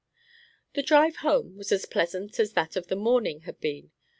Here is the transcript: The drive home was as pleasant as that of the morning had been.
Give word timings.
The 0.73 0.81
drive 0.81 1.17
home 1.17 1.55
was 1.55 1.71
as 1.71 1.85
pleasant 1.85 2.39
as 2.39 2.53
that 2.53 2.75
of 2.75 2.87
the 2.87 2.95
morning 2.95 3.41
had 3.41 3.59
been. 3.59 3.91